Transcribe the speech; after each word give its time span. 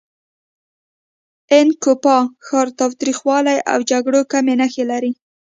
ان 1.55 1.67
کوپان 1.83 2.23
ښار 2.45 2.67
تاوتریخوالي 2.79 3.57
او 3.71 3.79
جګړو 3.91 4.21
کمې 4.31 4.53
نښې 4.61 4.83
لري. 4.91 5.11